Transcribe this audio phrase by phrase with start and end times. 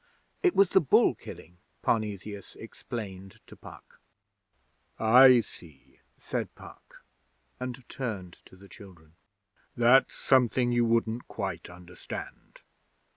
[0.41, 3.99] It was the Bull Killing,' Parnesius explained to Puck.
[4.97, 7.05] 'I see, said Puck,
[7.59, 9.13] and turned to the children.
[9.77, 12.61] 'That's something you wouldn't quite understand.